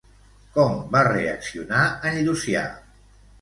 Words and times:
Com 0.53 0.79
va 0.95 1.03
reaccionar 1.07 1.83
en 2.13 2.19
Llucià? 2.29 2.65